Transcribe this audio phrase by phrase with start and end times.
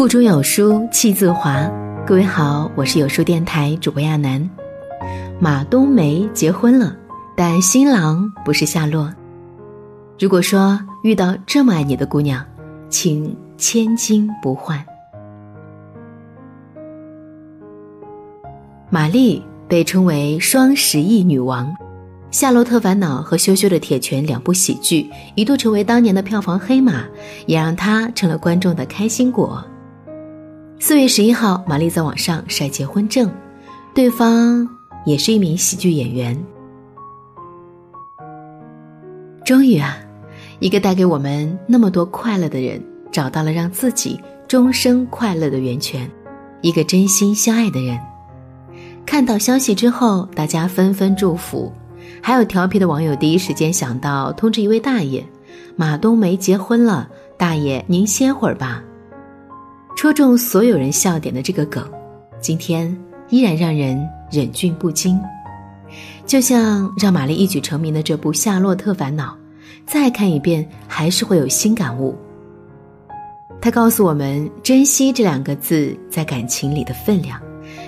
[0.00, 1.70] 腹中有书气自华。
[2.06, 4.48] 各位好，我是有书电台主播亚楠。
[5.38, 6.96] 马冬梅结婚了，
[7.36, 9.12] 但新郎不是夏洛。
[10.18, 12.42] 如果说遇到这么爱你的姑娘，
[12.88, 14.82] 请千金不换。
[18.88, 21.66] 玛丽被称为双十亿女王，
[22.30, 27.04] 《夏洛特烦恼》和羞羞的铁拳两部喜剧一度成为当年的票房黑马，
[27.44, 29.62] 也让她成了观众的开心果。
[30.82, 33.30] 四月十一号，玛丽在网上晒结婚证，
[33.94, 34.66] 对方
[35.04, 36.42] 也是一名喜剧演员。
[39.44, 39.98] 终于啊，
[40.58, 46.10] 一个带给我们那么多快乐的人，找到了让自己终生快乐的源泉，
[46.62, 48.00] 一个真心相爱的人。
[49.04, 51.70] 看到消息之后，大家纷纷祝福，
[52.22, 55.22] 还有调皮的网友第一时间想到通知一位大爷
[55.76, 58.82] ：“马冬梅结婚了，大爷您歇会儿吧。”
[59.96, 61.84] 戳中所有人笑点的这个梗，
[62.40, 62.96] 今天
[63.28, 65.20] 依然让人忍俊不禁。
[66.24, 69.34] 就像让玛丽一举成名的这部《夏洛特烦恼》，
[69.86, 72.16] 再看一遍还是会有新感悟。
[73.60, 77.38] 他告诉我们“珍惜”这两个字在感情里的分量，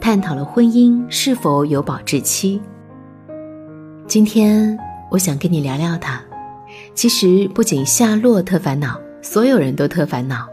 [0.00, 2.60] 探讨了婚姻是否有保质期。
[4.06, 4.76] 今天
[5.10, 6.20] 我想跟你聊聊他。
[6.94, 10.46] 其实不仅夏洛特烦恼，所有人都特烦恼。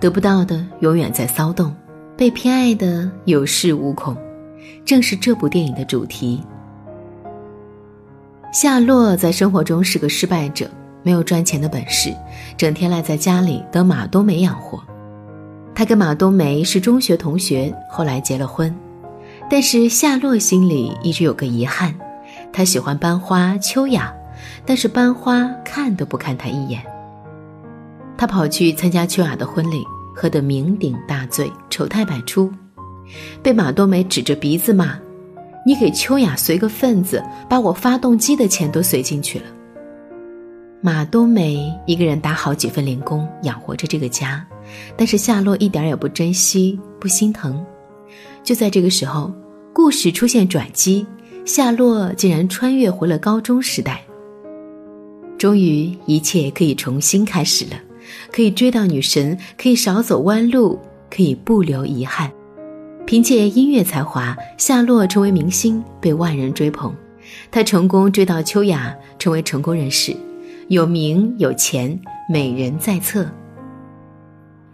[0.00, 1.74] 得不到的永远在骚动，
[2.16, 4.16] 被偏爱的有恃无恐，
[4.84, 6.42] 正是这部电影的主题。
[8.52, 10.70] 夏洛在生活中是个失败者，
[11.02, 12.14] 没有赚钱的本事，
[12.56, 14.82] 整天赖在家里等马冬梅养活。
[15.74, 18.74] 他跟马冬梅是中学同学，后来结了婚。
[19.50, 21.94] 但是夏洛心里一直有个遗憾，
[22.52, 24.12] 他喜欢班花秋雅，
[24.64, 26.82] 但是班花看都不看他一眼。
[28.18, 32.52] 他跑去参加秋雅的婚礼，喝得酩酊大醉，丑态百出，
[33.44, 34.98] 被马冬梅指着鼻子骂
[35.64, 39.44] ：“你给秋雅随个份子，把我发动机的钱都随进去了。”
[40.82, 44.44] 马冬梅一个人打好几份零工养活着这个家，
[44.96, 47.64] 但是夏洛一点也不珍惜，不心疼。
[48.42, 49.32] 就在这个时候，
[49.72, 51.06] 故事出现转机，
[51.44, 54.02] 夏洛竟然穿越回了高中时代。
[55.38, 57.76] 终于，一切可以重新开始了。
[58.32, 60.78] 可以追到女神，可以少走弯路，
[61.10, 62.30] 可以不留遗憾。
[63.06, 66.94] 凭借音乐才华，夏洛成为明星，被万人追捧。
[67.50, 70.14] 他成功追到秋雅，成为成功人士，
[70.68, 71.98] 有名有钱，
[72.28, 73.26] 美人在侧。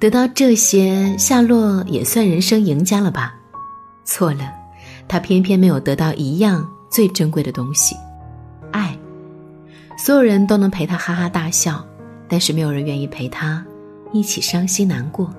[0.01, 3.35] 得到这些，夏洛也算人生赢家了吧？
[4.05, 4.53] 错了，
[5.09, 7.97] 他偏偏没有得到一样最珍贵的东西——
[8.73, 8.97] 爱。
[9.97, 11.85] 所有人都能陪他哈哈大笑。
[12.29, 13.65] 但是没有人愿意陪他
[14.13, 15.33] 一起伤心难过。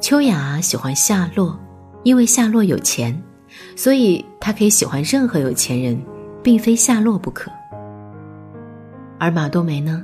[0.00, 1.58] 秋雅喜欢夏洛，
[2.04, 3.22] 因为夏洛有钱，
[3.76, 6.00] 所以她可以喜欢任何有钱人，
[6.42, 7.50] 并非夏洛不可。
[9.18, 10.02] 而马冬梅呢，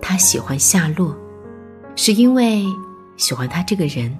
[0.00, 1.16] 她喜欢夏洛，
[1.96, 2.64] 是因为
[3.16, 4.16] 喜欢他这个人。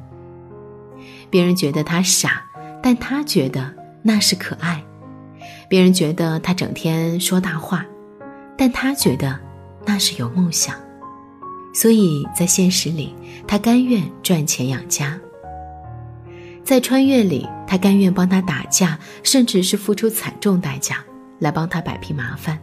[1.31, 2.44] 别人觉得他傻，
[2.83, 4.81] 但他觉得那是可爱；
[5.69, 7.87] 别人觉得他整天说大话，
[8.56, 9.46] 但他觉得。
[9.87, 10.75] 那是有梦想，
[11.73, 13.15] 所以在现实里，
[13.47, 15.19] 他甘愿赚钱养家；
[16.65, 21.05] 在穿越里，他甘愿帮他打架，甚至是付出惨重代价
[21.39, 22.59] 来帮他摆平麻烦。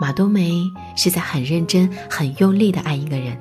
[0.00, 0.50] 马冬梅
[0.96, 3.40] 是在很认真、很用力的爱一个人，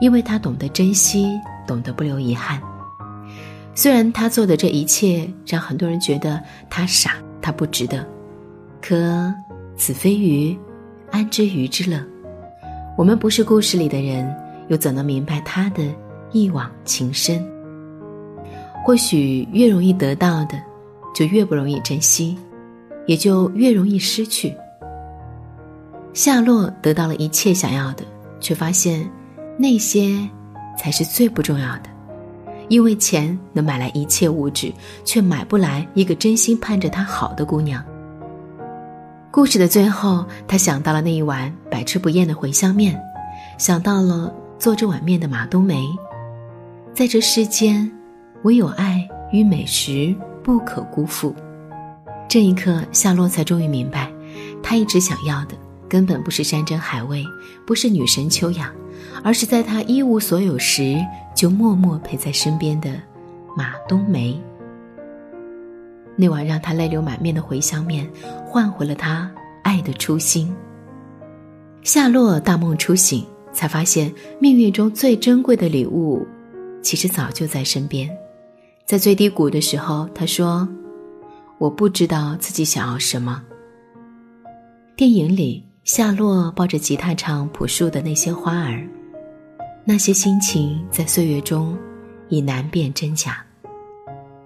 [0.00, 1.26] 因为她懂得珍惜，
[1.66, 2.62] 懂得不留遗憾。
[3.74, 6.40] 虽然她做的这一切让很多人觉得
[6.70, 8.06] 她傻，她不值得，
[8.80, 9.34] 可
[9.76, 10.56] 子非鱼。
[11.10, 12.00] 安知鱼之乐？
[12.96, 14.32] 我们不是故事里的人，
[14.68, 15.82] 又怎能明白他的
[16.32, 17.44] 一往情深？
[18.84, 20.60] 或许越容易得到的，
[21.14, 22.36] 就越不容易珍惜，
[23.06, 24.54] 也就越容易失去。
[26.12, 28.04] 夏洛得到了一切想要的，
[28.40, 29.08] 却发现
[29.58, 30.16] 那些
[30.78, 31.90] 才是最不重要的，
[32.68, 34.72] 因为钱能买来一切物质，
[35.04, 37.84] 却买不来一个真心盼着他好的姑娘。
[39.32, 43.00] 故事的最后，他想到了那一碗百吃不厌的茴香面，
[43.58, 45.86] 想到了做这碗面的马冬梅。
[46.92, 47.88] 在这世间，
[48.42, 50.12] 唯有爱与美食
[50.42, 51.32] 不可辜负。
[52.28, 54.10] 这一刻，夏洛才终于明白，
[54.64, 55.54] 他一直想要的
[55.88, 57.24] 根本不是山珍海味，
[57.64, 58.72] 不是女神秋雅，
[59.22, 60.98] 而是在他一无所有时
[61.36, 62.90] 就默默陪在身边的
[63.56, 64.36] 马冬梅。
[66.16, 68.10] 那碗让他泪流满面的茴香面，
[68.44, 69.30] 换回了他
[69.62, 70.54] 爱的初心。
[71.82, 76.26] 夏洛大梦初醒，才发现命运中最珍贵的礼物，
[76.82, 78.10] 其实早就在身边。
[78.84, 80.68] 在最低谷的时候，他说
[81.58, 83.42] ：“我不知道自己想要什么。”
[84.94, 88.86] 电影里，夏洛抱着吉他唱朴树的那些花儿，
[89.84, 91.74] 那些心情在岁月中
[92.28, 93.42] 已难辨真假。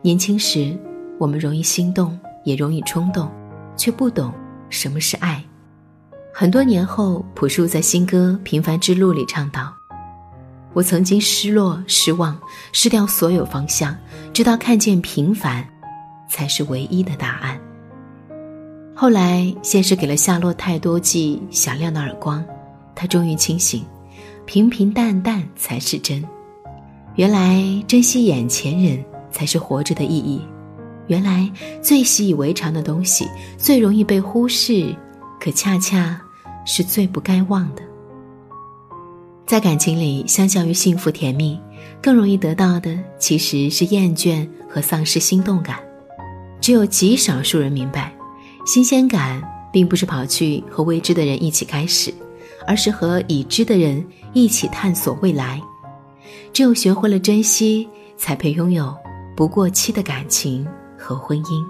[0.03, 0.79] 年轻时，
[1.19, 3.31] 我们容易心动，也容易冲动，
[3.77, 4.33] 却不懂
[4.69, 5.43] 什么是爱。
[6.33, 9.73] 很多年后，朴树在新歌《平凡之路》里唱道
[10.75, 12.37] ：“我曾经失落、失望、
[12.73, 13.97] 失掉所有方向，
[14.33, 15.65] 直到看见平凡，
[16.29, 17.61] 才是唯一的答案。”
[18.97, 22.45] 后来，现实给了夏洛太多记响亮的耳光，
[22.95, 23.85] 他终于清醒：
[24.45, 26.25] 平平淡淡才是真。
[27.15, 30.43] 原来，珍惜眼前人才是活着的意义。
[31.07, 31.51] 原来，
[31.83, 33.29] 最习以为常的东西，
[33.59, 34.95] 最容易被忽视，
[35.41, 36.21] 可恰恰。
[36.67, 37.83] 是最不该忘的。
[39.47, 41.61] 在感情里，相较于幸福甜蜜，
[42.01, 45.79] 更容易得到的其实是厌倦和丧失心动感。
[46.63, 48.17] 只有极少数人明白，
[48.65, 52.11] 新鲜感并不是跑去和未知的人一起开始，
[52.67, 54.03] 而是和已知的人
[54.33, 55.61] 一起探索未来。
[56.51, 57.87] 只有学会了珍惜，
[58.17, 58.97] 才配拥有
[59.37, 60.67] 不过期的感情
[61.05, 61.63] 和婚姻。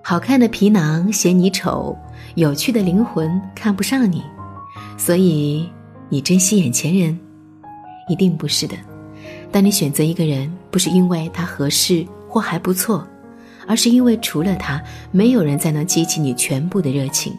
[0.00, 1.96] 好看的皮囊嫌你丑。
[2.36, 4.22] 有趣的灵魂看不上你，
[4.98, 5.68] 所以
[6.08, 7.18] 你珍惜眼前人，
[8.08, 8.76] 一定不是的。
[9.50, 13.06] 当你选择一个人，不是因为他合适或还不错，
[13.66, 17.32] 而是因为除了他，没有人再能激起你全部的热情，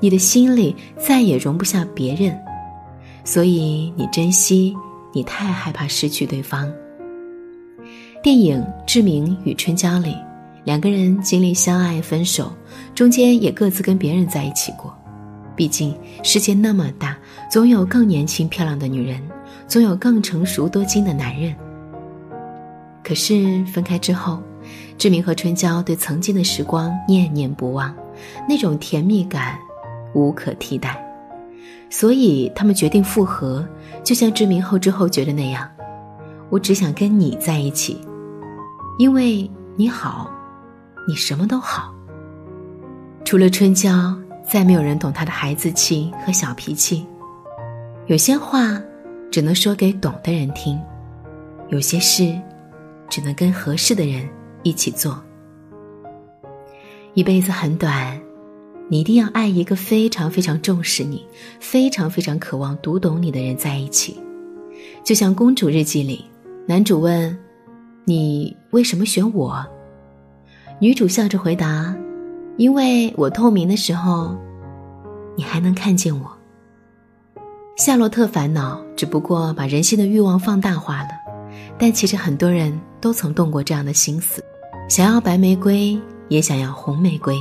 [0.00, 2.36] 你的心里再也容不下别人，
[3.24, 4.74] 所以你珍惜，
[5.12, 6.72] 你太害怕失去对方。
[8.22, 10.16] 电影《志明与春娇》里。
[10.62, 12.52] 两个人经历相爱、分手，
[12.94, 14.96] 中间也各自跟别人在一起过。
[15.56, 15.92] 毕竟
[16.22, 17.18] 世界那么大，
[17.50, 19.20] 总有更年轻漂亮的女人，
[19.66, 21.52] 总有更成熟多金的男人。
[23.02, 24.40] 可是分开之后，
[24.96, 27.92] 志明和春娇对曾经的时光念念不忘，
[28.48, 29.58] 那种甜蜜感
[30.14, 30.96] 无可替代。
[31.90, 33.66] 所以他们决定复合，
[34.04, 35.68] 就像志明后知后觉的那样
[36.50, 37.98] ：“我只想跟你在一起，
[38.98, 40.30] 因为你好。”
[41.04, 41.92] 你什么都好，
[43.24, 44.16] 除了春娇，
[44.48, 47.04] 再没有人懂她的孩子气和小脾气。
[48.06, 48.80] 有些话
[49.28, 50.80] 只能说给懂的人听，
[51.70, 52.40] 有些事
[53.10, 54.28] 只能跟合适的人
[54.62, 55.20] 一起做。
[57.14, 58.16] 一辈子很短，
[58.88, 61.26] 你一定要爱一个非常非常重视你、
[61.58, 64.22] 非常非常渴望读懂你的人在一起。
[65.02, 66.24] 就像《公主日记》里，
[66.64, 67.36] 男主问
[68.04, 69.64] ：“你为什么选我？”
[70.80, 71.94] 女主笑着回答
[72.58, 74.36] ：“因为我透明的时候，
[75.36, 76.30] 你还能看见我。”
[77.76, 81.08] 夏洛特烦恼只不过把人性的欲望放大化了，
[81.78, 84.44] 但其实很多人都曾动过这样的心思，
[84.88, 87.34] 想要白玫瑰，也想要红玫瑰。《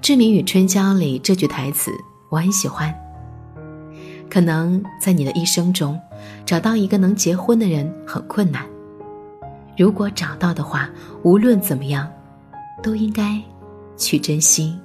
[0.00, 1.90] 志明与春娇》里这句台词
[2.28, 2.94] 我很喜欢。
[4.30, 5.98] 可能在你的一生中，
[6.44, 8.66] 找到一个能结婚的人很困难。
[9.78, 10.90] 如果找到的话，
[11.22, 12.10] 无论怎么样，
[12.82, 13.40] 都应该
[13.96, 14.76] 去珍惜。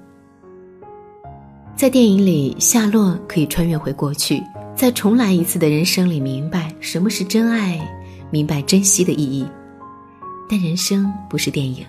[1.76, 4.44] 在电影里，夏洛可以穿越回过去，
[4.76, 7.82] 在重来一次的人生里，明白什么是真爱，
[8.30, 9.48] 明白珍惜的意义。
[10.48, 11.84] 但人生不是电影，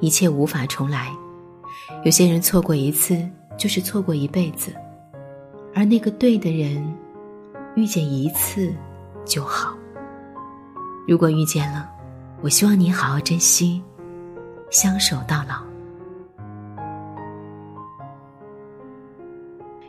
[0.00, 1.08] 一切无法重来。
[2.04, 3.16] 有些人错过一次，
[3.56, 4.74] 就是错过一辈子，
[5.72, 6.92] 而那个对的人，
[7.76, 8.74] 遇见一次
[9.24, 9.72] 就好。
[11.06, 11.88] 如果遇见了，
[12.42, 13.82] 我希望你好好珍惜，
[14.70, 15.62] 相守到老。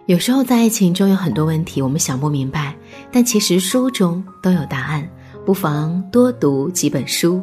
[0.05, 2.75] 有时候在爱情中有很多问题，我们想不明白，
[3.09, 5.07] 但其实书中都有答案，
[5.45, 7.41] 不妨多读几本书。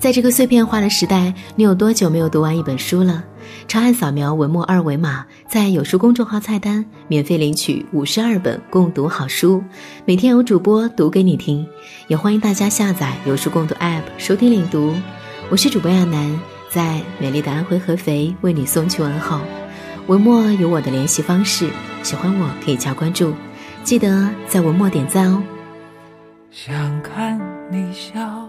[0.00, 3.24] 在这个碎片化的时代，你有多久没有读完一本书了？
[3.66, 9.62] 长按扫描文末二维码，在有书公众号菜单免费领取五十二本共读好书，
[10.04, 11.66] 每天有主播读给你听。
[12.06, 14.94] 也欢迎大家下载有书共读 App 收听领读。
[15.50, 16.38] 我是主播亚楠，
[16.70, 19.40] 在美丽的安徽合肥为你送去问候。
[20.06, 21.68] 文末有我的联系方式，
[22.04, 23.32] 喜欢我可以加关注，
[23.82, 25.42] 记得在文末点赞哦。
[26.50, 27.40] 想看
[27.70, 28.48] 你笑，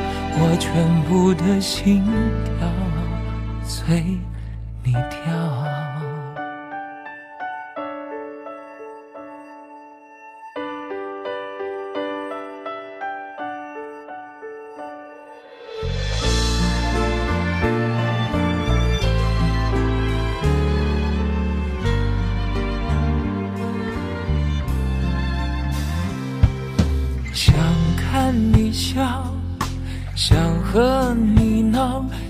[0.43, 2.03] 我全部的心
[2.43, 2.67] 跳
[3.63, 4.17] 随
[4.83, 5.60] 你跳？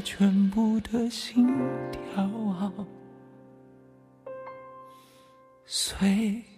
[0.00, 1.46] 全部的心
[1.92, 2.24] 跳
[5.66, 6.49] 随。